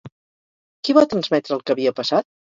Qui 0.87 0.95
va 0.97 1.03
transmetre 1.11 1.55
el 1.57 1.61
que 1.67 1.75
havia 1.75 1.93
passat? 2.01 2.27